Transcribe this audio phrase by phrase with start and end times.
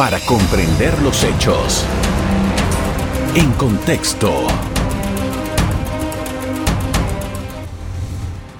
[0.00, 1.84] para comprender los hechos.
[3.34, 4.32] En contexto.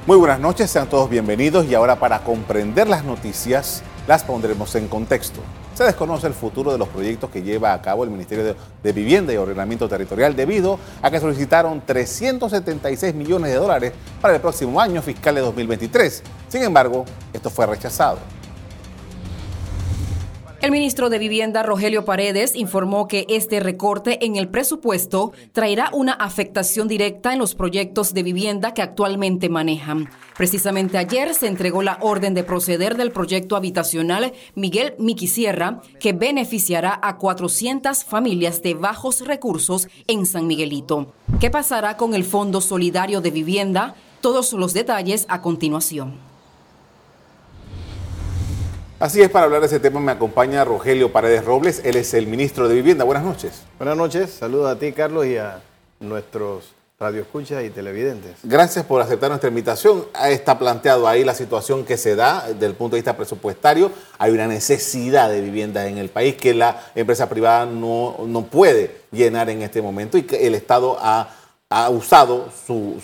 [0.06, 4.86] Muy buenas noches, sean todos bienvenidos y ahora para comprender las noticias las pondremos en
[4.86, 5.40] contexto.
[5.72, 9.32] Se desconoce el futuro de los proyectos que lleva a cabo el Ministerio de Vivienda
[9.32, 15.00] y Ordenamiento Territorial debido a que solicitaron 376 millones de dólares para el próximo año
[15.00, 16.22] fiscal de 2023.
[16.50, 18.18] Sin embargo, esto fue rechazado.
[20.62, 26.12] El ministro de Vivienda, Rogelio Paredes, informó que este recorte en el presupuesto traerá una
[26.12, 30.10] afectación directa en los proyectos de vivienda que actualmente manejan.
[30.36, 37.00] Precisamente ayer se entregó la orden de proceder del proyecto habitacional Miguel Miquisierra, que beneficiará
[37.02, 41.14] a 400 familias de bajos recursos en San Miguelito.
[41.40, 43.94] ¿Qué pasará con el Fondo Solidario de Vivienda?
[44.20, 46.29] Todos los detalles a continuación.
[49.00, 52.26] Así es, para hablar de ese tema me acompaña Rogelio Paredes Robles, él es el
[52.26, 53.02] ministro de Vivienda.
[53.02, 53.62] Buenas noches.
[53.78, 55.62] Buenas noches, saludos a ti Carlos y a
[56.00, 58.32] nuestros radioescuchas y televidentes.
[58.42, 60.04] Gracias por aceptar nuestra invitación.
[60.28, 63.90] Está planteado ahí la situación que se da desde el punto de vista presupuestario.
[64.18, 68.96] Hay una necesidad de viviendas en el país que la empresa privada no, no puede
[69.12, 71.39] llenar en este momento y que el Estado ha
[71.72, 72.96] ha usado su,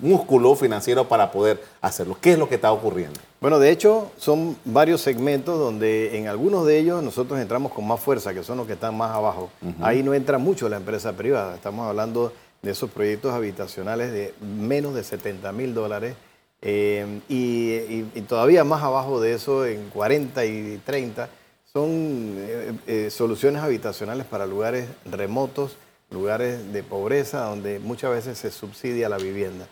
[0.00, 2.16] músculo financiero para poder hacerlo.
[2.18, 3.20] ¿Qué es lo que está ocurriendo?
[3.42, 8.00] Bueno, de hecho, son varios segmentos donde en algunos de ellos nosotros entramos con más
[8.00, 9.50] fuerza, que son los que están más abajo.
[9.82, 11.54] Ahí no entra mucho la empresa privada.
[11.54, 16.14] Estamos hablando de esos proyectos habitacionales de menos de 70 mil dólares.
[16.62, 21.28] Eh, y, todavía más abajo de eso, en 40 y 30,
[21.70, 21.90] son
[22.38, 25.76] eh, eh, soluciones habitacionales para lugares remotos,
[26.10, 29.66] lugares de pobreza donde muchas veces se subsidia la vivienda.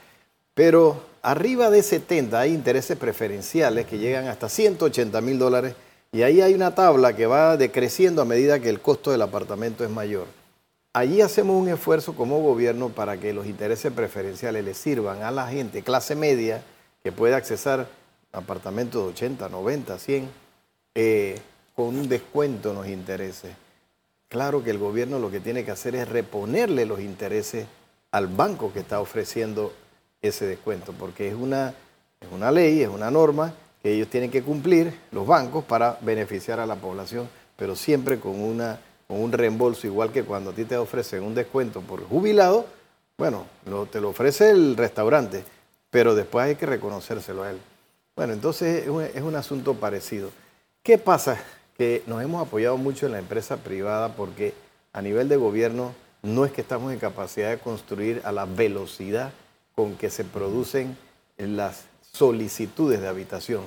[0.54, 5.74] Pero arriba de 70 hay intereses preferenciales que llegan hasta 180 mil dólares
[6.10, 9.84] y ahí hay una tabla que va decreciendo a medida que el costo del apartamento
[9.84, 10.26] es mayor.
[10.94, 15.46] Allí hacemos un esfuerzo como gobierno para que los intereses preferenciales le sirvan a la
[15.46, 16.62] gente, clase media,
[17.04, 17.86] que puede accesar
[18.32, 20.28] apartamentos de 80, 90, 100,
[21.76, 23.52] con un descuento en los intereses.
[24.28, 27.66] Claro que el gobierno lo que tiene que hacer es reponerle los intereses
[28.10, 29.72] al banco que está ofreciendo
[30.20, 31.72] ese descuento, porque es una,
[32.20, 36.60] es una ley, es una norma que ellos tienen que cumplir, los bancos, para beneficiar
[36.60, 40.64] a la población, pero siempre con, una, con un reembolso, igual que cuando a ti
[40.64, 42.66] te ofrecen un descuento por jubilado,
[43.16, 43.46] bueno,
[43.90, 45.42] te lo ofrece el restaurante,
[45.90, 47.58] pero después hay que reconocérselo a él.
[48.14, 50.30] Bueno, entonces es un, es un asunto parecido.
[50.82, 51.40] ¿Qué pasa?
[51.78, 54.52] Que nos hemos apoyado mucho en la empresa privada porque
[54.92, 59.32] a nivel de gobierno no es que estamos en capacidad de construir a la velocidad
[59.76, 60.96] con que se producen
[61.38, 63.62] las solicitudes de habitación.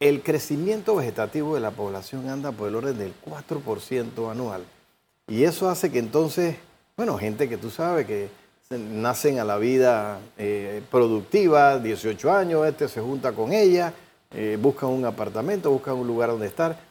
[0.00, 4.64] El crecimiento vegetativo de la población anda por el orden del 4% anual.
[5.26, 6.56] Y eso hace que entonces,
[6.96, 8.30] bueno, gente que tú sabes que
[8.70, 13.92] nacen a la vida eh, productiva, 18 años, este se junta con ella,
[14.30, 16.87] eh, buscan un apartamento, buscan un lugar donde estar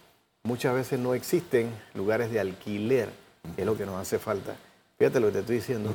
[0.48, 3.10] muchas veces no existen lugares de alquiler,
[3.56, 4.56] que es lo que nos hace falta.
[4.98, 5.94] Fíjate lo que te estoy diciendo.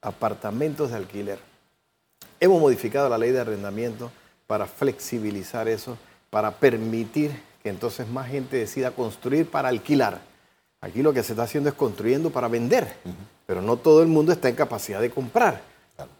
[0.00, 1.38] Apartamentos de alquiler.
[2.40, 4.10] Hemos modificado la ley de arrendamiento
[4.46, 5.98] para flexibilizar eso,
[6.30, 7.30] para permitir
[7.62, 10.20] que entonces más gente decida construir para alquilar.
[10.80, 12.94] Aquí lo que se está haciendo es construyendo para vender,
[13.46, 15.60] pero no todo el mundo está en capacidad de comprar.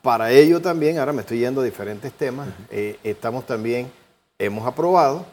[0.03, 3.91] Para ello también, ahora me estoy yendo a diferentes temas, eh, estamos también,
[4.39, 5.25] hemos aprobado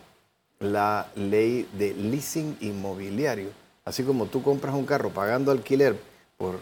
[0.59, 3.49] la ley de leasing inmobiliario.
[3.83, 5.95] Así como tú compras un carro pagando alquiler
[6.37, 6.59] por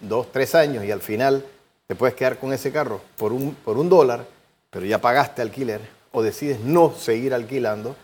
[0.00, 1.44] dos, tres años y al final
[1.86, 4.26] te puedes quedar con ese carro por un, por un dólar,
[4.70, 5.80] pero ya pagaste alquiler,
[6.12, 7.96] o decides no seguir alquilando,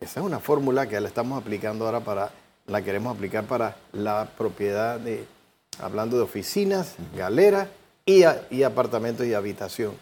[0.00, 2.30] esa es una fórmula que la estamos aplicando ahora para,
[2.66, 5.24] la queremos aplicar para la propiedad de,
[5.80, 7.68] hablando de oficinas, galeras
[8.04, 9.94] y, y apartamentos y habitación.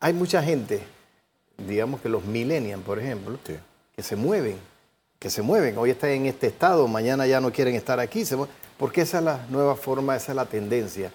[0.00, 0.82] Hay mucha gente,
[1.56, 3.38] digamos que los millennials, por ejemplo,
[3.96, 4.58] que se mueven,
[5.18, 5.78] que se mueven.
[5.78, 8.24] Hoy están en este estado, mañana ya no quieren estar aquí,
[8.76, 11.10] porque esa es la nueva forma, esa es la tendencia.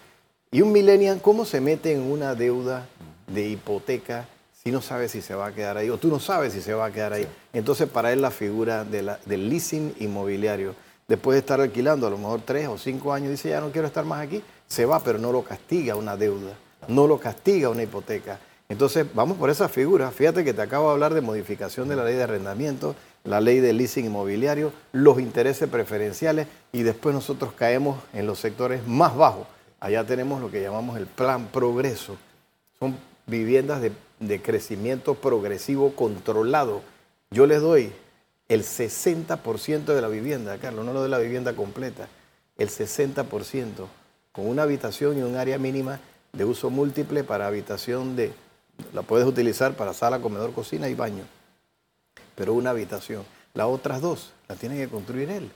[0.50, 2.88] Y un millennial, ¿cómo se mete en una deuda
[3.28, 4.28] de hipoteca
[4.63, 5.92] si no sabe si se va a quedar ahí?
[5.92, 7.28] O tú no sabes si se va a quedar ahí.
[7.54, 10.74] Entonces, para él la figura del leasing inmobiliario,
[11.07, 13.86] después de estar alquilando a lo mejor tres o cinco años, dice, ya no quiero
[13.86, 16.57] estar más aquí, se va, pero no lo castiga una deuda,
[16.88, 18.39] no lo castiga una hipoteca.
[18.71, 20.12] Entonces, vamos por esa figura.
[20.12, 22.95] Fíjate que te acabo de hablar de modificación de la ley de arrendamiento,
[23.25, 28.88] la ley de leasing inmobiliario, los intereses preferenciales y después nosotros caemos en los sectores
[28.88, 29.45] más bajos.
[29.81, 32.15] Allá tenemos lo que llamamos el plan progreso.
[32.79, 32.95] Son
[33.27, 36.81] viviendas de, crecimiento progresivo controlado.
[37.29, 37.91] Yo les doy
[38.47, 42.07] el 60% de la vivienda, Carlos, no lo de la vivienda completa,
[42.57, 43.88] el 60%,
[44.31, 46.00] con una habitación y un área mínima
[46.31, 48.31] de uso múltiple para habitación de,
[48.94, 51.24] la puedes utilizar para sala, comedor, cocina y baño,
[52.36, 53.24] pero una habitación.
[53.54, 55.51] Las otras dos las tiene que construir él.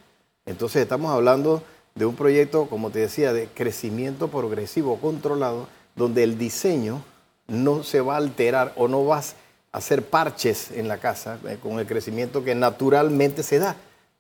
[0.45, 1.63] Entonces estamos hablando
[1.95, 7.01] de un proyecto, como te decía, de crecimiento progresivo controlado, donde el diseño
[7.47, 9.35] no se va a alterar o no vas
[9.71, 13.75] a hacer parches en la casa eh, con el crecimiento que naturalmente se da.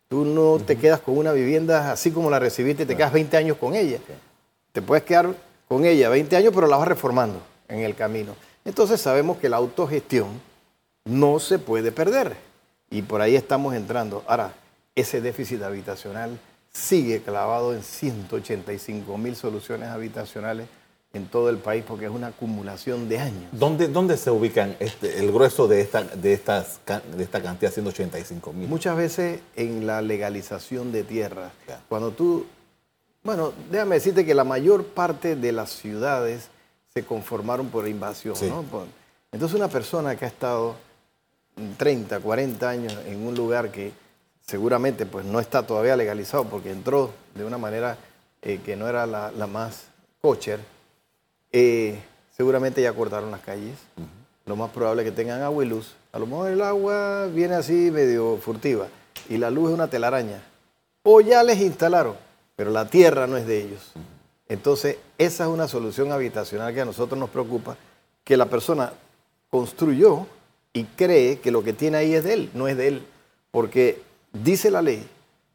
[0.07, 3.35] Tú no te quedas con una vivienda así como la recibiste y te quedas 20
[3.37, 3.97] años con ella.
[4.71, 5.35] Te puedes quedar
[5.67, 8.35] con ella 20 años, pero la vas reformando en el camino.
[8.65, 10.41] Entonces sabemos que la autogestión
[11.05, 12.35] no se puede perder.
[12.89, 14.23] Y por ahí estamos entrando.
[14.27, 14.53] Ahora,
[14.95, 16.39] ese déficit habitacional
[16.73, 20.67] sigue clavado en 185 mil soluciones habitacionales
[21.13, 23.49] en todo el país porque es una acumulación de años.
[23.51, 26.81] ¿Dónde, dónde se ubican este, el grueso de esta, de, estas,
[27.15, 28.67] de esta cantidad, 185 mil?
[28.67, 31.53] Muchas veces en la legalización de tierras.
[31.87, 32.45] Cuando tú,
[33.23, 36.49] bueno, déjame decirte que la mayor parte de las ciudades
[36.97, 38.35] se conformaron por invasión.
[38.47, 38.63] ¿no?
[39.29, 40.75] Entonces una persona que ha estado
[41.77, 43.91] 30, 40 años en un lugar que
[44.47, 47.97] seguramente pues no está todavía legalizado porque entró de una manera
[48.41, 49.87] eh, que no era la, la más
[50.21, 50.61] kosher,
[51.51, 51.99] eh,
[52.37, 53.77] seguramente ya cortaron las calles.
[54.45, 55.95] Lo más probable es que tengan agua y luz.
[56.13, 58.87] A lo mejor el agua viene así medio furtiva
[59.27, 60.41] y la luz es una telaraña.
[61.03, 62.15] O ya les instalaron,
[62.55, 63.91] pero la tierra no es de ellos.
[64.47, 67.77] Entonces, esa es una solución habitacional que a nosotros nos preocupa,
[68.23, 68.93] que la persona
[69.49, 70.27] construyó
[70.73, 73.05] y cree que lo que tiene ahí es de él, no es de él.
[73.51, 74.01] Porque
[74.33, 75.07] dice la ley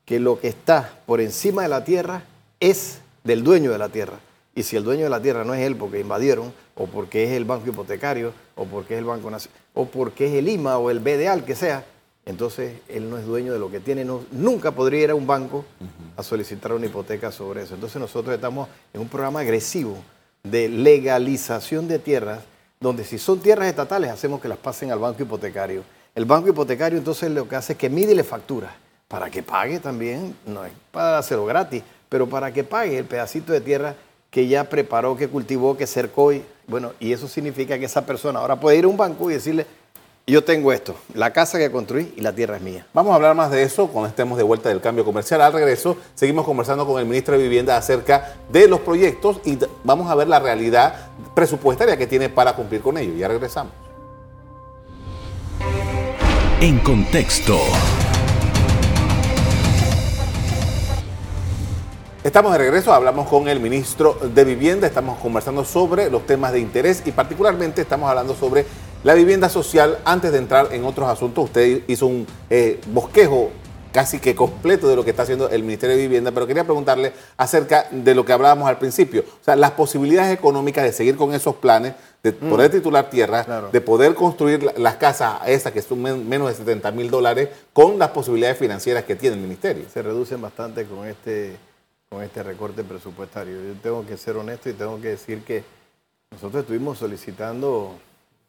[0.05, 2.25] que lo que está por encima de la tierra
[2.59, 4.19] es del dueño de la tierra.
[4.55, 7.31] Y si el dueño de la tierra no es él porque invadieron, o porque es
[7.33, 10.91] el banco hipotecario, o porque es el Banco Nacional, o porque es el IMA o
[10.91, 11.85] el BDAL, que sea,
[12.27, 14.05] entonces él no es dueño de lo que tiene.
[14.05, 15.65] nunca podría ir a un banco
[16.17, 17.75] a solicitar una hipoteca sobre eso.
[17.75, 19.97] Entonces nosotros estamos en un programa agresivo
[20.43, 22.41] de legalización de tierras,
[22.79, 25.83] donde si son tierras estatales hacemos que las pasen al banco hipotecario.
[26.15, 28.75] El banco hipotecario entonces lo que hace es que mide y le factura
[29.09, 33.53] para que pague también, no es para hacerlo gratis, pero para que pague el pedacito
[33.53, 33.97] de tierra
[34.31, 36.33] que ya preparó, que cultivó, que cercó.
[36.33, 39.35] Y, bueno, y eso significa que esa persona ahora puede ir a un banco y
[39.35, 39.67] decirle,
[40.31, 42.87] yo tengo esto, la casa que construí y la tierra es mía.
[42.93, 45.41] Vamos a hablar más de eso cuando estemos de vuelta del cambio comercial.
[45.41, 50.11] Al regreso, seguimos conversando con el ministro de Vivienda acerca de los proyectos y vamos
[50.11, 53.15] a ver la realidad presupuestaria que tiene para cumplir con ello.
[53.17, 53.73] Ya regresamos.
[56.61, 57.59] En contexto.
[62.23, 66.61] Estamos de regreso, hablamos con el ministro de Vivienda, estamos conversando sobre los temas de
[66.61, 68.67] interés y particularmente estamos hablando sobre
[69.05, 69.99] la vivienda social.
[70.05, 73.51] Antes de entrar en otros asuntos, usted hizo un eh, bosquejo
[73.93, 77.13] casi que completo de lo que está haciendo el Ministerio de Vivienda, pero quería preguntarle
[77.37, 81.35] acerca de lo que hablábamos al principio, o sea, las posibilidades económicas de seguir con
[81.35, 82.51] esos planes, de mm.
[82.51, 87.11] poder titular tierras, de poder construir las casas esas que son menos de 70 mil
[87.11, 89.85] dólares, con las posibilidades financieras que tiene el Ministerio.
[89.93, 91.57] Se reducen bastante con este
[92.09, 93.55] con este recorte presupuestario.
[93.55, 95.63] Yo tengo que ser honesto y tengo que decir que
[96.33, 97.95] nosotros estuvimos solicitando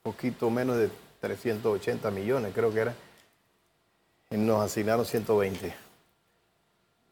[0.04, 0.90] poquito menos de
[1.22, 2.96] 380 millones, creo que era,
[4.30, 5.74] y nos asignaron 120.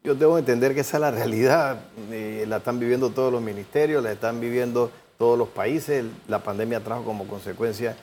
[0.04, 4.02] Yo debo entender que esa es la realidad, eh, la están viviendo todos los ministerios,
[4.02, 7.96] la están viviendo todos los países, la pandemia trajo como consecuencia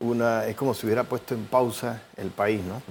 [0.00, 2.82] una, es como si hubiera puesto en pausa el país, ¿no?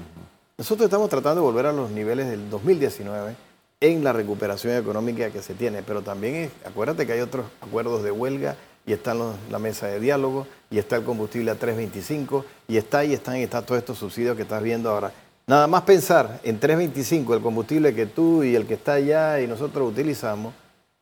[0.58, 3.36] Nosotros estamos tratando de volver a los niveles del 2019
[3.82, 8.12] en la recuperación económica que se tiene, pero también acuérdate que hay otros acuerdos de
[8.12, 13.06] huelga y está la mesa de diálogo y está el combustible a 3.25 y está
[13.06, 15.12] y están y está todos estos subsidios que estás viendo ahora.
[15.48, 19.48] Nada más pensar en 3.25, el combustible que tú y el que está allá y
[19.48, 20.54] nosotros utilizamos,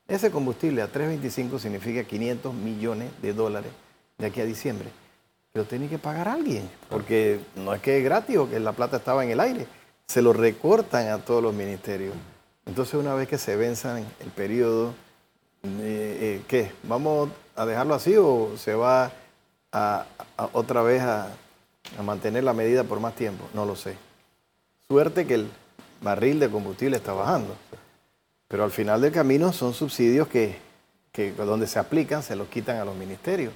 [0.07, 3.71] ese combustible a 3.25 significa 500 millones de dólares
[4.17, 4.89] de aquí a diciembre.
[5.53, 8.97] Pero tiene que pagar alguien, porque no es que es gratis o que la plata
[8.97, 9.67] estaba en el aire,
[10.07, 12.15] se lo recortan a todos los ministerios.
[12.65, 14.93] Entonces, una vez que se venzan el periodo,
[15.63, 16.71] eh, eh, ¿qué?
[16.83, 19.11] ¿Vamos a dejarlo así o se va
[19.73, 20.05] a,
[20.53, 21.27] otra vez a,
[22.03, 23.43] mantener la medida por más tiempo?
[23.53, 23.97] No lo sé.
[24.87, 25.49] Suerte que el
[26.01, 27.53] barril de combustible está bajando.
[28.47, 30.57] Pero al final del camino son subsidios que,
[31.35, 33.53] donde se aplican se los quitan a los ministerios.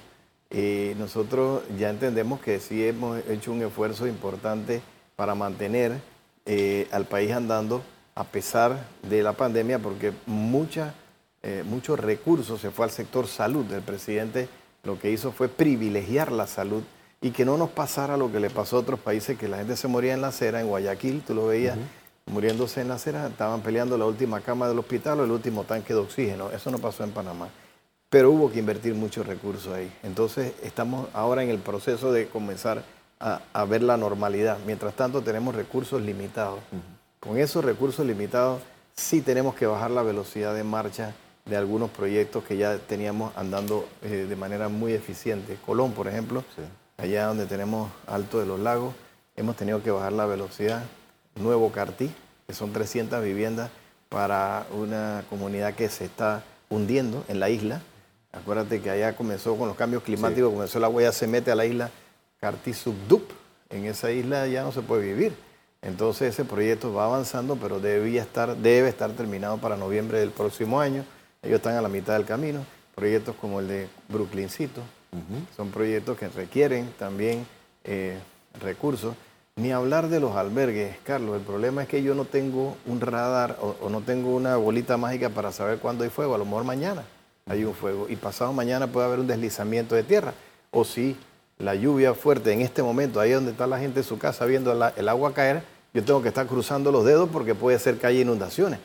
[0.50, 4.82] Y nosotros ya entendemos que sí hemos hecho un esfuerzo importante
[5.16, 5.98] para mantener
[6.44, 7.82] eh, al país andando
[8.14, 10.92] a pesar de la pandemia, porque mucha,
[11.46, 13.70] eh, muchos recursos se fue al sector salud.
[13.70, 14.48] El presidente
[14.82, 16.82] lo que hizo fue privilegiar la salud
[17.20, 19.76] y que no nos pasara lo que le pasó a otros países, que la gente
[19.76, 21.76] se moría en la acera, en Guayaquil, tú lo veías
[22.26, 25.92] muriéndose en la acera, estaban peleando la última cama del hospital o el último tanque
[25.92, 26.50] de oxígeno.
[26.50, 27.48] Eso no pasó en Panamá.
[28.08, 29.92] Pero hubo que invertir muchos recursos ahí.
[30.02, 32.82] Entonces estamos ahora en el proceso de comenzar
[33.20, 34.58] a, ver la normalidad.
[34.66, 36.60] Mientras tanto tenemos recursos limitados.
[37.20, 38.62] Con esos recursos limitados
[38.94, 43.86] sí tenemos que bajar la velocidad de marcha de algunos proyectos que ya teníamos andando
[44.02, 45.58] eh, de manera muy eficiente.
[45.64, 46.42] Colón, por ejemplo,
[46.96, 48.94] allá donde tenemos Alto de los Lagos,
[49.36, 50.84] hemos tenido que bajar la velocidad.
[51.34, 52.10] Nuevo Cartí,
[52.46, 53.70] que son 300 viviendas
[54.08, 57.82] para una comunidad que se está hundiendo en la isla.
[58.32, 61.66] Acuérdate que allá comenzó con los cambios climáticos, comenzó agua ya se mete a la
[61.66, 61.90] isla
[62.40, 63.30] Cartí Subdup.
[63.70, 65.34] En esa isla ya no se puede vivir.
[65.82, 70.80] Entonces ese proyecto va avanzando, pero debía estar, debe estar terminado para noviembre del próximo
[70.80, 71.04] año.
[71.44, 72.64] Ellos están a la mitad del camino.
[72.94, 74.80] Proyectos como el de Brooklyncito
[75.56, 77.46] son proyectos que requieren también
[77.84, 78.18] eh,
[78.60, 79.14] recursos.
[79.56, 81.36] Ni hablar de los albergues, Carlos.
[81.36, 85.28] El problema es que yo no tengo un radar o, no tengo una bolita mágica
[85.28, 86.34] para saber cuándo hay fuego.
[86.34, 87.04] A lo mejor mañana
[87.46, 90.34] hay un fuego y pasado mañana puede haber un deslizamiento de tierra.
[90.72, 91.16] O si
[91.58, 94.72] la lluvia fuerte en este momento, ahí donde está la gente en su casa viendo
[94.72, 98.20] el agua caer, yo tengo que estar cruzando los dedos porque puede ser que haya
[98.20, 98.80] inundaciones.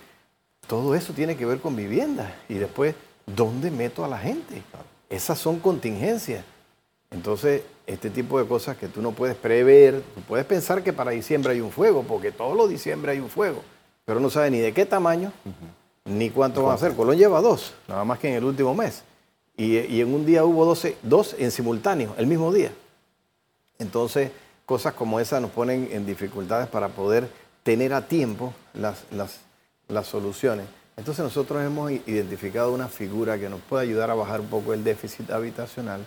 [0.70, 2.32] Todo eso tiene que ver con vivienda.
[2.48, 2.94] Y después,
[3.26, 4.62] ¿dónde meto a la gente?
[5.10, 6.46] Esas son contingencias.
[7.10, 11.10] Entonces, este tipo de cosas que tú no puedes prever, tú puedes pensar que para
[11.10, 13.64] diciembre hay un fuego, porque todos los diciembre hay un fuego,
[14.06, 15.32] pero no sabes ni de qué tamaño,
[16.06, 16.94] ni cuánto van a ser.
[16.94, 19.02] Colón lleva dos, nada más que en el último mes.
[19.58, 22.72] Y, en un día hubo 12, dos en simultáneo, el mismo día.
[23.80, 24.30] Entonces,
[24.68, 27.28] cosas como esas nos ponen en dificultades para poder
[27.64, 29.40] tener a tiempo las, las,
[29.90, 30.66] las soluciones.
[30.96, 34.84] Entonces nosotros hemos identificado una figura que nos puede ayudar a bajar un poco el
[34.84, 36.06] déficit habitacional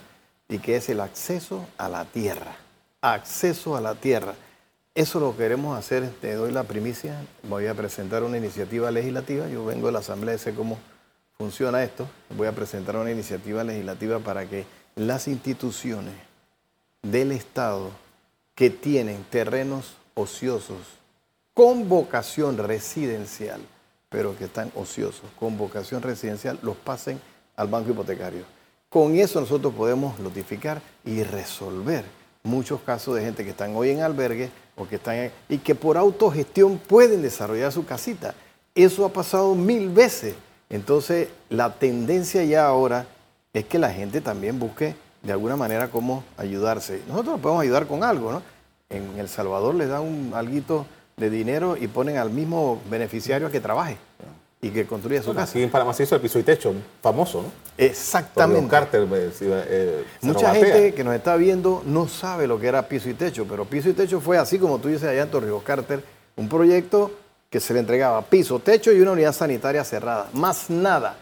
[0.48, 2.56] y que es el acceso a la tierra.
[3.00, 4.34] Acceso a la tierra.
[4.94, 9.64] Eso lo queremos hacer, te doy la primicia, voy a presentar una iniciativa legislativa, yo
[9.64, 10.78] vengo de la Asamblea, sé cómo
[11.38, 16.12] funciona esto, voy a presentar una iniciativa legislativa para que las instituciones
[17.00, 17.90] del Estado
[18.54, 20.78] que tienen terrenos ociosos
[21.54, 23.60] con vocación residencial,
[24.12, 27.18] pero que están ociosos, con vocación residencial, los pasen
[27.56, 28.44] al banco hipotecario.
[28.88, 32.04] Con eso nosotros podemos notificar y resolver
[32.42, 35.96] muchos casos de gente que están hoy en albergue o que están y que por
[35.96, 38.34] autogestión pueden desarrollar su casita.
[38.74, 40.34] Eso ha pasado mil veces.
[40.68, 43.06] Entonces, la tendencia ya ahora
[43.52, 47.02] es que la gente también busque de alguna manera cómo ayudarse.
[47.06, 48.42] Nosotros podemos ayudar con algo, ¿no?
[48.88, 53.50] En El Salvador les dan un alguito de dinero y ponen al mismo beneficiario a
[53.50, 53.96] que trabaje
[54.64, 55.50] y que construya su casa.
[55.50, 57.48] Aquí en Panamá se hizo el piso y techo, famoso, ¿no?
[57.76, 58.68] Exactamente.
[58.68, 63.08] Carter, eh, eh, Mucha gente que nos está viendo no sabe lo que era piso
[63.10, 66.04] y techo, pero piso y techo fue así como tú dices allá en Torrijos Carter,
[66.36, 67.10] un proyecto
[67.50, 71.16] que se le entregaba piso, techo y una unidad sanitaria cerrada, más nada.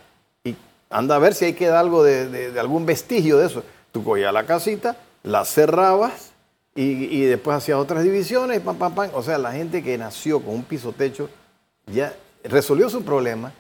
[0.45, 0.55] Y
[0.91, 3.65] anda a ver si hay que dar algo de, algún vestigio de eso.
[3.91, 6.30] Tú cogías la casita, la cerrabas
[6.75, 9.11] y, y después hacías otras divisiones, pam, pam, pam.
[9.15, 11.29] O sea, la gente que nació con un piso techo
[11.87, 13.53] ya resolvió su problema,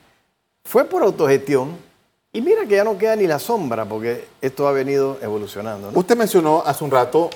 [0.64, 1.76] fue por autogestión
[2.33, 5.90] y mira que ya no queda ni la sombra porque esto ha venido evolucionando.
[5.95, 7.29] Usted mencionó hace un rato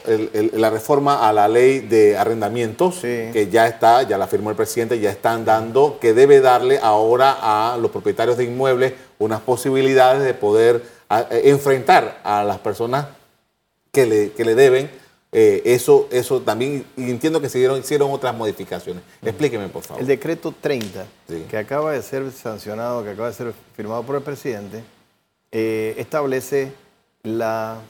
[0.53, 5.01] la reforma a la ley de arrendamientos, que ya está, ya la firmó el presidente,
[5.01, 10.33] ya están dando, que debe darle ahora a los propietarios de inmuebles unas posibilidades de
[10.33, 13.07] poder eh, enfrentar a las personas
[13.91, 14.89] que le, que le deben
[15.37, 19.03] eh, eso, eso también, y entiendo que se hicieron otras modificaciones.
[19.21, 20.01] Explíqueme, por favor.
[20.01, 21.05] El decreto 30,
[21.51, 24.85] que acaba de ser sancionado, que acaba de ser firmado por el presidente,
[25.51, 26.73] eh, establece
[27.25, 27.81] la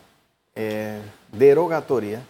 [0.55, 0.99] eh,
[1.33, 2.23] derogatoria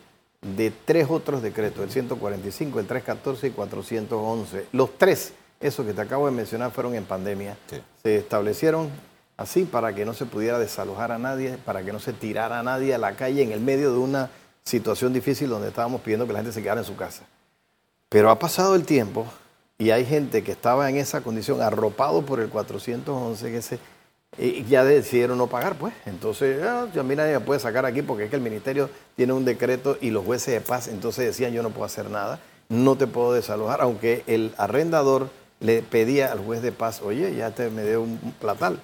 [0.43, 4.67] de tres otros decretos, el 145, el 314 y 411.
[4.73, 7.57] Los tres, esos que te acabo de mencionar, fueron en pandemia.
[8.03, 8.91] Se establecieron
[9.37, 12.63] así para que no se pudiera desalojar a nadie, para que no se tirara a
[12.65, 14.31] nadie a la calle en el medio de una
[14.65, 17.25] situación difícil donde estábamos pidiendo que la gente se quedara en su casa.
[18.09, 19.27] Pero ha pasado el tiempo
[19.79, 23.79] y hay gente que estaba en esa condición, arropado por el 411, que se,
[24.39, 25.95] y ya decidieron no pagar, pues.
[26.07, 29.33] Entonces, ah, a mí nadie me puede sacar aquí porque es que el ministerio tiene
[29.33, 32.97] un decreto y los jueces de paz entonces decían yo no puedo hacer nada, no
[32.97, 35.29] te puedo desalojar, aunque el arrendador
[35.61, 38.81] le pedía al juez de paz, oye, ya te me dio un platal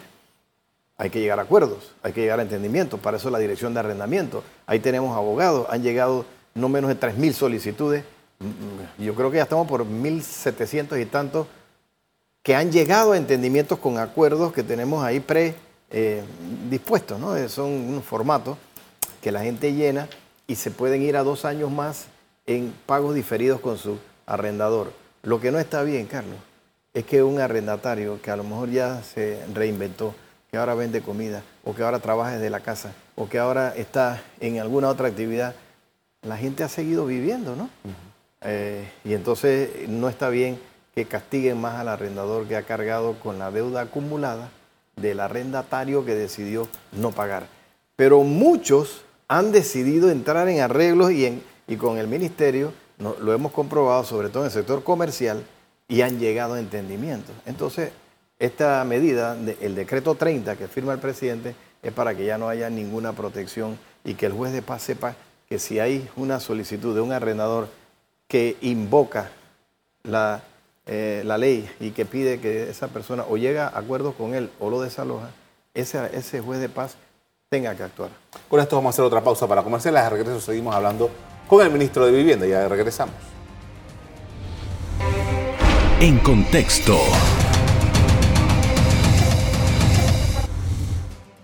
[1.01, 2.99] hay que llegar a acuerdos, hay que llegar a entendimiento.
[2.99, 4.45] Para eso la dirección de arrendamiento.
[4.67, 8.05] Ahí tenemos abogados, han llegado no menos de 3.000 solicitudes.
[8.39, 11.47] Mm, yo creo que ya estamos por 1.700 y tantos
[12.43, 15.55] que han llegado a entendimientos con acuerdos que tenemos ahí pre
[15.91, 16.23] eh,
[17.19, 17.49] ¿no?
[17.49, 18.59] Son unos formatos
[19.23, 20.07] que la gente llena
[20.47, 22.09] y se pueden ir a dos años más
[22.45, 24.93] en pagos diferidos con su arrendador.
[25.23, 26.37] Lo que no está bien, Carlos,
[26.93, 30.15] es que un arrendatario que a lo mejor ya se reinventó,
[30.51, 34.23] que ahora vende comida, o que ahora trabaja desde la casa, o que ahora está
[34.41, 35.55] en alguna otra actividad,
[36.23, 37.71] la gente ha seguido viviendo, ¿no?
[38.43, 40.59] Eh, y entonces no está bien
[40.95, 44.51] que castiguen más al arrendador que ha cargado con la deuda acumulada
[44.97, 47.47] del arrendatario que decidió no pagar.
[47.97, 53.53] Pero muchos han decidido entrar en arreglos y, en, y con el ministerio, lo hemos
[53.53, 55.45] comprobado, sobre todo en el sector comercial,
[55.89, 57.35] y han llegado a entendimientos.
[57.47, 57.93] Entonces,
[58.41, 62.71] esta medida, el decreto 30 que firma el presidente, es para que ya no haya
[62.71, 65.15] ninguna protección y que el juez de paz sepa
[65.49, 67.69] que si hay una solicitud de un arrendador
[68.27, 69.31] que invoca
[70.03, 70.43] la,
[70.87, 74.51] eh, la ley y que pide que esa persona o llega a acuerdos con él
[74.59, 75.31] o lo desaloja,
[75.75, 76.97] ese, ese juez de paz
[77.51, 78.11] tenga que actuar.
[78.49, 80.03] Con esto vamos a hacer otra pausa para comerciales.
[80.03, 81.11] De regreso seguimos hablando
[81.47, 82.47] con el ministro de Vivienda.
[82.47, 83.17] Ya regresamos.
[86.01, 86.97] En contexto.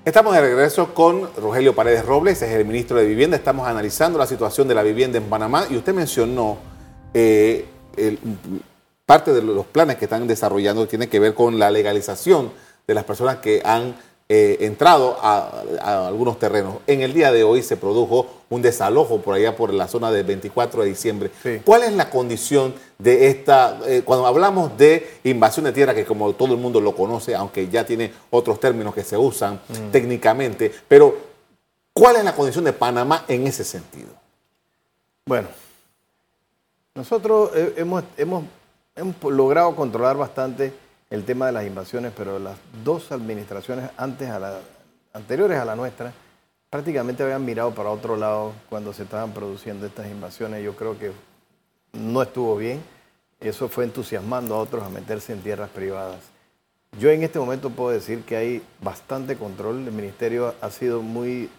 [0.06, 3.36] Estamos de regreso con Rogelio Paredes Robles, es el ministro de Vivienda.
[3.36, 6.58] Estamos analizando la situación de la vivienda en Panamá y usted mencionó
[7.12, 7.66] eh,
[9.04, 12.52] parte de los planes que están desarrollando tiene que ver con la legalización
[12.86, 13.96] de las personas que han
[14.28, 16.76] eh, entrado a, algunos terrenos.
[16.86, 20.22] En el día de hoy se produjo un desalojo por allá por la zona del
[20.22, 21.30] 24 de diciembre.
[21.64, 26.32] ¿Cuál es la condición de esta, eh, cuando hablamos de invasión de tierra, que como
[26.32, 29.90] todo el mundo lo conoce, aunque ya tiene otros términos que se usan mm.
[29.90, 31.16] técnicamente, pero
[31.92, 34.10] ¿cuál es la condición de Panamá en ese sentido?
[35.26, 35.48] Bueno,
[36.94, 38.44] nosotros hemos, hemos,
[38.94, 40.72] hemos logrado controlar bastante
[41.10, 44.58] el tema de las invasiones, pero las dos administraciones antes a la,
[45.12, 46.12] anteriores a la nuestra
[46.70, 50.64] prácticamente habían mirado para otro lado cuando se estaban produciendo estas invasiones.
[50.64, 51.12] Yo creo que
[51.96, 52.80] no estuvo bien.
[53.40, 56.20] Eso fue entusiasmando a otros a meterse en tierras privadas.
[56.98, 59.86] Yo en este momento puedo decir que hay bastante control.
[59.86, 61.50] El ministerio ha sido muy,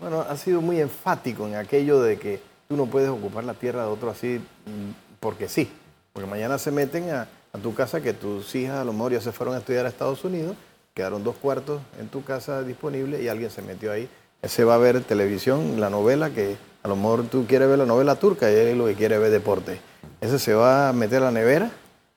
[0.00, 3.82] bueno, ha sido muy enfático en aquello de que tú no puedes ocupar la tierra
[3.82, 5.70] de otro así mm, porque sí,
[6.12, 9.20] porque mañana se meten a, a tu casa que tus hijas a lo mejor ya
[9.20, 10.56] se fueron a estudiar a Estados Unidos,
[10.92, 14.08] quedaron dos cuartos en tu casa disponibles y alguien se metió ahí.
[14.42, 16.56] Ese va a ver televisión, la novela, que
[16.88, 19.30] a lo mejor tú quieres ver la novela turca y él lo que quiere ver
[19.30, 19.80] deporte.
[20.20, 21.70] Ese se va a meter a la nevera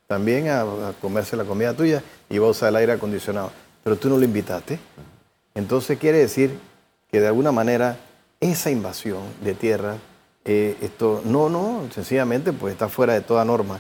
[0.08, 0.66] también a,
[1.00, 3.50] comerse la comida tuya y va a usar el aire acondicionado.
[3.82, 4.78] Pero tú no lo invitaste.
[5.56, 6.58] Entonces quiere decir
[7.10, 7.98] que de alguna manera
[8.42, 9.96] esa invasión de tierra,
[10.44, 13.80] eh, esto no, no, sencillamente pues está fuera de toda norma.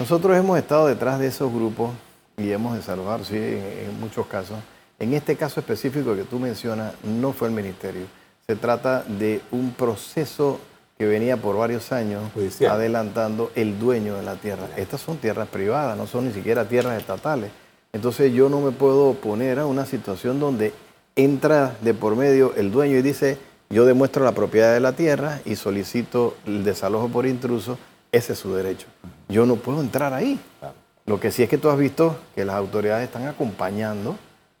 [0.00, 1.90] Nosotros hemos estado detrás de esos grupos
[2.36, 4.58] y hemos desalojado, sí, en, muchos casos.
[4.98, 8.06] En este caso específico que tú mencionas, no fue el ministerio.
[8.50, 10.58] Se trata de un proceso
[10.96, 12.22] que venía por varios años
[12.66, 14.66] adelantando el dueño de la tierra.
[14.78, 17.50] Estas son tierras privadas, no son ni siquiera tierras estatales.
[17.92, 20.72] Entonces yo no me puedo oponer a una situación donde
[21.14, 23.36] entra de por medio el dueño y dice,
[23.68, 27.78] yo demuestro la propiedad de la tierra y solicito el desalojo por intruso
[28.12, 28.86] ese es su derecho.
[29.28, 30.40] Yo no puedo entrar ahí.
[31.04, 34.16] Lo que sí es que tú has visto que las autoridades están acompañando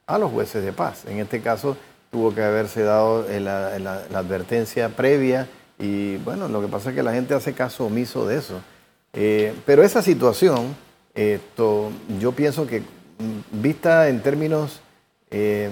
[0.06, 1.06] a los jueces de paz.
[1.06, 1.78] En este caso
[2.10, 7.12] tuvo que haberse dado la, advertencia previa y bueno, lo que pasa es que la
[7.12, 8.60] gente hace caso omiso de eso.
[9.12, 10.74] Eh, pero esa situación,
[11.14, 14.80] esto, yo pienso que mm, vista en términos
[15.30, 15.70] eh,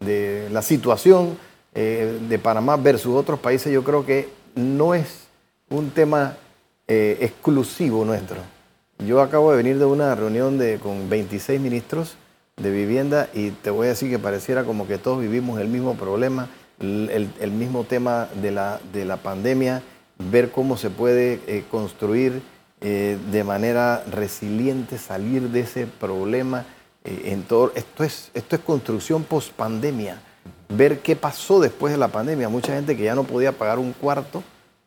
[0.00, 1.36] de la situación
[1.74, 5.24] eh, de Panamá versus otros países, yo creo que no es
[5.70, 6.36] un tema
[6.86, 8.36] eh, exclusivo nuestro.
[8.98, 12.16] Yo acabo de venir de una reunión de, con 26 ministros
[12.56, 15.94] de vivienda y te voy a decir que pareciera como que todos vivimos el mismo
[15.94, 19.82] problema, el, mismo tema de la, de la, pandemia,
[20.18, 22.42] ver cómo se puede eh, construir
[22.80, 26.64] eh, de manera resiliente, salir de ese problema.
[27.04, 30.20] en todo, esto, es, esto es construcción post pandemia,
[30.68, 32.48] ver qué pasó después de la pandemia.
[32.48, 34.42] Mucha gente que ya no podía pagar un cuarto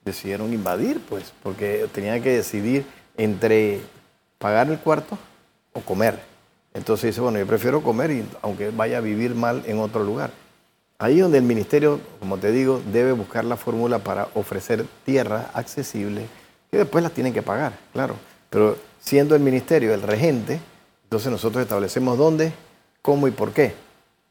[0.07, 2.85] decidieron invadir, pues, porque tenían que decidir
[3.17, 3.81] entre
[4.39, 5.17] pagar el cuarto
[5.73, 6.19] o comer.
[6.77, 10.29] Entonces dice, bueno, yo prefiero comer y, aunque vaya a vivir mal en otro lugar.
[10.99, 16.27] Ahí donde el ministerio, como te digo, debe buscar la fórmula para ofrecer tierra accesible,
[16.69, 18.13] que después las tienen que pagar, claro.
[18.51, 20.59] Pero siendo el ministerio el regente,
[21.03, 22.53] entonces nosotros establecemos dónde,
[23.01, 23.73] cómo y por qué.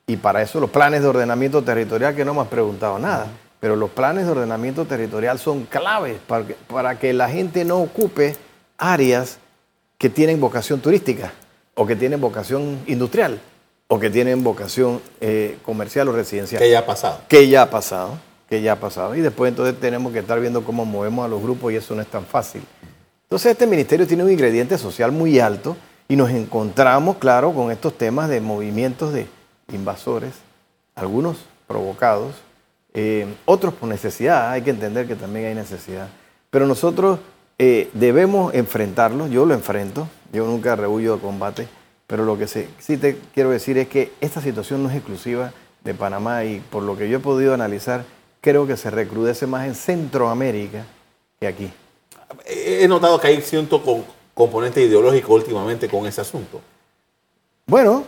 [0.06, 3.26] Y para eso los planes de ordenamiento territorial que no me has preguntado nada.
[3.58, 6.20] Pero los planes de ordenamiento territorial son claves
[6.68, 8.36] para que, la gente no ocupe
[8.78, 9.38] áreas
[9.98, 11.32] que tienen vocación turística
[11.76, 13.38] o que tienen vocación industrial
[13.88, 16.60] o que tienen vocación eh, comercial o residencial.
[16.60, 17.20] Que ya ha pasado.
[17.28, 18.18] Que ya ha pasado.
[18.48, 19.14] que ya ha pasado.
[19.14, 22.02] Y después entonces tenemos que estar viendo cómo movemos a los grupos y eso no
[22.02, 22.62] es tan fácil.
[23.24, 25.76] Entonces este ministerio tiene un ingrediente social muy alto
[26.08, 29.26] y nos encontramos, claro, con estos temas de movimientos de
[29.72, 30.32] invasores,
[30.94, 32.36] algunos provocados,
[32.94, 36.08] eh, otros por necesidad, hay que entender que también hay necesidad.
[36.50, 37.18] Pero nosotros
[37.58, 41.68] eh, debemos enfrentarlos, yo lo enfrento, yo nunca rehuyo de combate,
[42.06, 45.94] pero lo que sí te quiero decir es que esta situación no es exclusiva de
[45.94, 48.04] Panamá y por lo que yo he podido analizar,
[48.40, 50.84] creo que se recrudece más en Centroamérica
[51.40, 51.72] que aquí.
[52.44, 53.82] He notado que hay cierto
[54.34, 56.60] componente ideológico últimamente con ese asunto.
[57.66, 58.04] Bueno,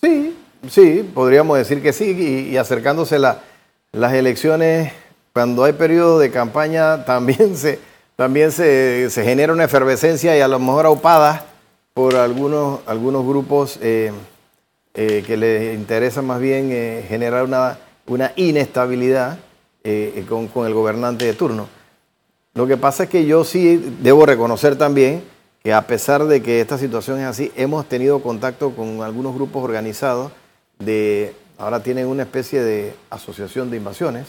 [0.00, 0.36] sí,
[0.68, 4.92] sí, podríamos decir que sí, y, acercándose las elecciones,
[5.32, 7.80] cuando hay periodo de campaña, también se,
[8.16, 11.46] también se, genera una efervescencia y a lo mejor aupada
[11.94, 14.12] por algunos, algunos grupos eh,
[14.94, 19.38] eh, que les interesa más bien eh, generar una, una inestabilidad
[20.28, 21.68] con, con el gobernante de turno.
[22.54, 25.22] Lo que pasa es que yo sí debo reconocer también
[25.62, 29.64] que a pesar de que esta situación es así, hemos tenido contacto con algunos grupos
[29.64, 30.30] organizados
[30.78, 34.28] de, ahora tienen una especie de asociación de invasiones.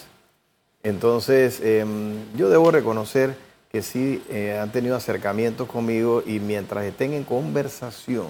[0.82, 3.36] Entonces, em, yo debo reconocer
[3.76, 8.28] que sí eh, han tenido acercamientos conmigo y mientras estén en conversación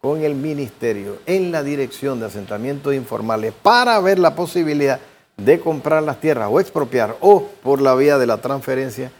[0.00, 5.00] con el ministerio en la dirección de asentamientos informales para ver la posibilidad
[5.36, 9.10] de comprar las tierras o expropiar o por la vía de la transferencia,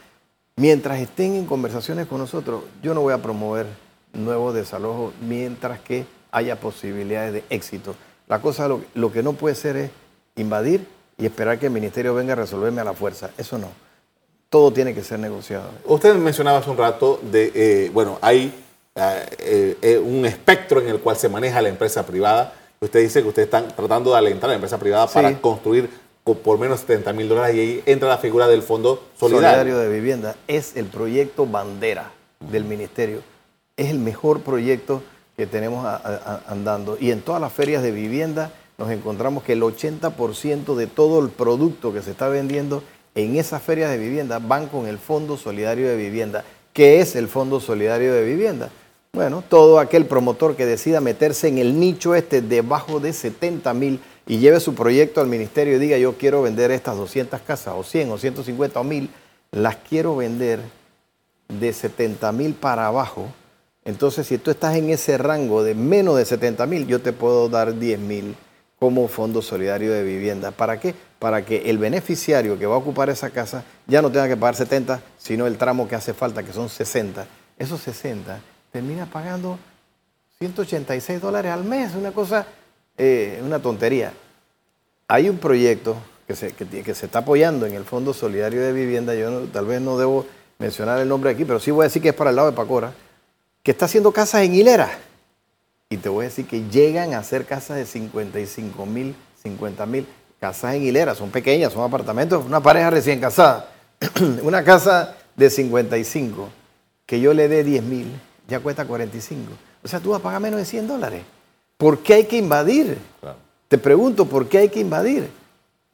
[0.55, 3.65] mientras estén en conversaciones con nosotros, yo no voy a promover
[4.13, 7.95] nuevos desalojos mientras que haya posibilidades de éxito.
[8.29, 9.91] La cosa, lo que no puede ser es
[10.37, 13.31] invadir y esperar que el ministerio venga a resolverme a la fuerza.
[13.37, 13.84] Eso no
[14.49, 15.69] todo tiene que ser negociado.
[15.85, 18.53] Usted mencionaba hace un rato de, eh, bueno, hay
[18.95, 22.53] eh, eh, un espectro en el cual se maneja la empresa privada.
[22.79, 25.89] Usted dice que ustedes están tratando de alentar a la empresa privada para construir
[26.23, 29.49] por menos 70 mil dólares y ahí entra la figura del Fondo Solidario.
[29.49, 30.35] Solidario de Vivienda.
[30.47, 33.21] Es el proyecto bandera del ministerio.
[33.77, 35.03] Es el mejor proyecto
[35.37, 35.85] que tenemos
[36.47, 36.97] andando.
[36.99, 41.29] Y en todas las ferias de vivienda nos encontramos que el 80% de todo el
[41.29, 42.83] producto que se está vendiendo
[43.15, 46.43] en esas ferias de vivienda van con el Fondo Solidario de Vivienda.
[46.73, 48.69] ¿Qué es el Fondo Solidario de Vivienda?
[49.13, 54.01] Bueno, todo aquel promotor que decida meterse en el nicho este debajo de 70 mil
[54.27, 57.83] y lleve su proyecto al ministerio y diga yo quiero vender estas 200 casas o
[57.83, 59.09] 100 o 150 o 1000,
[59.51, 60.59] las quiero vender
[61.47, 63.27] de 70 mil para abajo.
[63.85, 67.47] Entonces, si tú estás en ese rango de menos de 70 mil, yo te puedo
[67.47, 68.35] dar 10 mil
[68.79, 70.51] como Fondo Solidario de Vivienda.
[70.51, 70.93] ¿Para qué?
[71.19, 74.55] Para que el beneficiario que va a ocupar esa casa ya no tenga que pagar
[74.55, 77.25] 70, sino el tramo que hace falta, que son 60.
[77.57, 78.39] Esos 60
[78.71, 79.57] termina pagando
[80.39, 82.45] 186 dólares al mes, una cosa,
[82.97, 84.11] eh, una tontería.
[85.07, 85.95] Hay un proyecto
[86.27, 89.79] que se, que, se está apoyando en el Fondo Solidario de Vivienda, yo tal vez
[89.79, 90.25] no debo
[90.57, 92.57] mencionar el nombre aquí, pero sí voy a decir que es para el lado de
[92.57, 92.93] Pacora,
[93.63, 94.89] que está haciendo casas en hilera.
[95.89, 100.07] Y te voy a decir que llegan a ser casas de 55 mil, 50 mil,
[100.45, 103.67] casas en hilera, son pequeñas, son apartamentos, una pareja recién casada,
[104.43, 106.49] una casa de 55,
[107.05, 108.07] que yo le dé 10 mil,
[108.47, 109.51] ya cuesta 45.
[109.83, 111.23] O sea, tú vas a pagar menos de 100 dólares.
[111.77, 112.97] ¿Por qué hay que invadir?
[113.67, 115.29] Te pregunto, ¿por qué hay que invadir?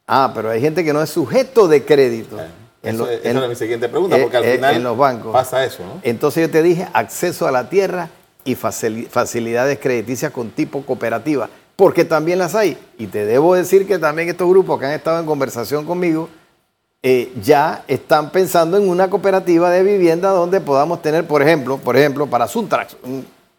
[0.06, 2.38] Ah, pero hay gente que no es sujeto de crédito.
[2.84, 5.32] en esa es mi siguiente pregunta, porque al final en los bancos.
[5.32, 5.82] pasa eso.
[5.84, 6.02] ¿no?
[6.04, 8.10] Entonces yo te dije acceso a la tierra
[8.44, 11.50] y facilidades crediticias con tipo cooperativa,
[11.82, 12.78] porque también las hay.
[13.00, 16.30] Y te debo decir que también estos grupos que han estado en conversación conmigo
[17.02, 21.98] eh, ya están pensando en una cooperativa de vivienda donde podamos tener, por ejemplo, por
[21.98, 22.98] ejemplo, para Suntrax,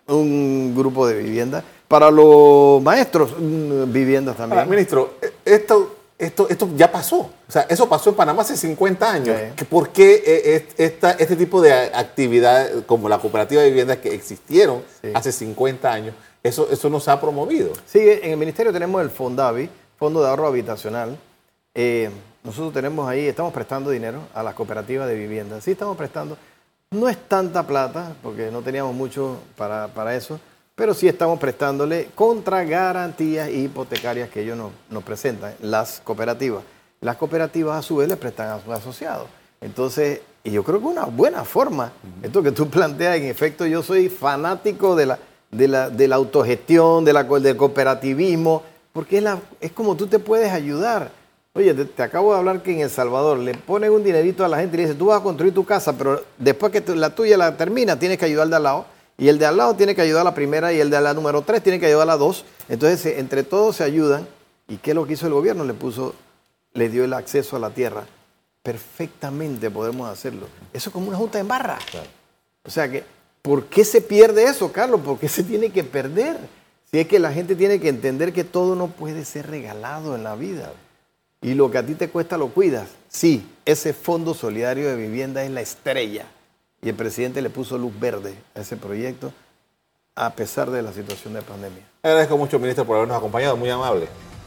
[0.07, 3.35] un, grupo de vivienda, para los maestros,
[3.89, 4.71] viviendas también.
[4.71, 7.19] ministro, esto esto, esto ya pasó.
[7.19, 9.37] O sea, eso pasó en Panamá hace 50 años.
[9.69, 14.85] ¿Por qué eh, esta, este tipo de actividad como la cooperativa de viviendas que existieron
[15.13, 17.73] hace 50 años, eso, eso no se ha promovido?
[17.87, 21.17] Sí, en el ministerio tenemos el FONDAVI, Fondo de Ahorro Habitacional.
[21.75, 22.11] Eh,
[22.45, 25.65] nosotros tenemos ahí, estamos prestando dinero a las cooperativas de viviendas.
[25.65, 26.37] Sí, estamos prestando.
[26.91, 30.39] No es tanta plata, porque no teníamos mucho para, para eso
[30.75, 34.59] pero sí estamos prestándole contra garantías hipotecarias que ellos
[34.91, 36.65] nos, presentan, las cooperativas.
[37.01, 39.29] Las cooperativas a su vez le prestan a sus asociados.
[39.61, 43.83] Entonces, y yo creo que una buena forma, esto que tú planteas, en efecto, yo
[43.83, 45.19] soy fanático de la,
[45.53, 50.09] de la, de la autogestión, de la, del cooperativismo, porque es, la, es como tú
[50.09, 51.13] te puedes ayudar.
[51.55, 54.59] Oye, te, acabo de hablar que en El Salvador le ponen un dinerito a la
[54.59, 57.37] gente y le dicen, tú vas a construir tu casa, pero después que la tuya
[57.37, 58.87] la termina, tienes que ayudar de al lado
[59.17, 61.15] y el de al lado tiene que ayudar a la primera y el de la
[61.15, 62.45] número tres tiene que ayudar a la dos.
[62.69, 64.27] Entonces, entre todos se ayudan.
[64.67, 65.65] ¿Y qué es lo que hizo el gobierno?
[65.65, 66.15] Le puso
[66.75, 68.05] le dio el acceso a la tierra,
[68.63, 70.47] perfectamente podemos hacerlo.
[70.73, 71.79] Eso es como una junta en barra.
[72.65, 73.05] O sea que,
[73.43, 75.01] ¿por qué se pierde eso, Carlos?
[75.03, 76.39] ¿Por qué se tiene que perder?
[76.91, 80.25] Si es que la gente tiene que entender que todo no puede ser regalado en
[80.25, 80.73] la vida.
[81.41, 82.89] Y lo que a ti te cuesta lo cuidas.
[83.09, 86.27] Sí, ese fondo solidario de vivienda es la estrella.
[86.81, 89.33] Y el presidente le puso luz verde a ese proyecto
[90.15, 91.83] a pesar de la situación de pandemia.
[92.03, 93.57] Agradezco mucho, ministro, por habernos acompañado.
[93.57, 94.07] Muy amable.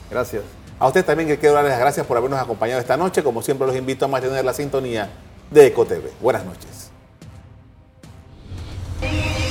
[0.09, 0.43] Gracias.
[0.77, 3.23] A usted también que quiero darles las gracias por habernos acompañado esta noche.
[3.23, 5.09] Como siempre, los invito a mantener la sintonía
[5.49, 6.21] de EcoTV.
[6.21, 6.84] Buenas noches.